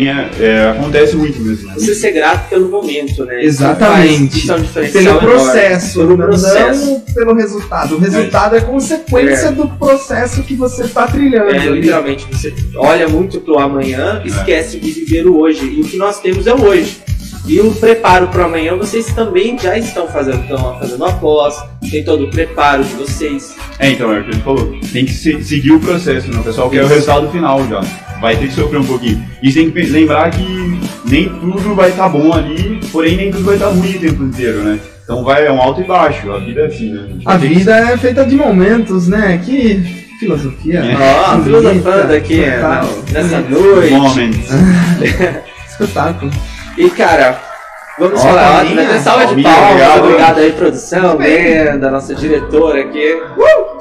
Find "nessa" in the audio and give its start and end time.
43.12-43.40